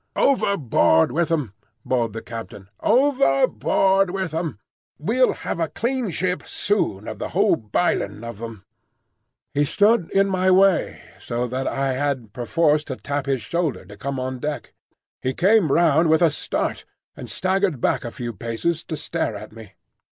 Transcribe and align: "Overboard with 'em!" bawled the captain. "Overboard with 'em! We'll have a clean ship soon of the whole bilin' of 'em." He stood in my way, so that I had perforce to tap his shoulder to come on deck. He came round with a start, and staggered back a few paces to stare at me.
"Overboard 0.15 1.11
with 1.11 1.31
'em!" 1.31 1.53
bawled 1.85 2.13
the 2.13 2.23
captain. 2.23 2.69
"Overboard 2.79 4.09
with 4.09 4.33
'em! 4.33 4.57
We'll 4.97 5.33
have 5.33 5.59
a 5.59 5.67
clean 5.67 6.09
ship 6.09 6.41
soon 6.47 7.07
of 7.07 7.19
the 7.19 7.27
whole 7.29 7.55
bilin' 7.55 8.23
of 8.23 8.41
'em." 8.41 8.65
He 9.53 9.63
stood 9.63 10.09
in 10.09 10.27
my 10.27 10.49
way, 10.49 11.03
so 11.19 11.45
that 11.45 11.67
I 11.67 11.93
had 11.93 12.33
perforce 12.33 12.83
to 12.85 12.95
tap 12.95 13.27
his 13.27 13.43
shoulder 13.43 13.85
to 13.85 13.95
come 13.95 14.19
on 14.19 14.39
deck. 14.39 14.73
He 15.21 15.35
came 15.35 15.71
round 15.71 16.09
with 16.09 16.23
a 16.23 16.31
start, 16.31 16.83
and 17.15 17.29
staggered 17.29 17.79
back 17.79 18.03
a 18.03 18.09
few 18.09 18.33
paces 18.33 18.83
to 18.85 18.97
stare 18.97 19.35
at 19.35 19.51
me. 19.51 19.73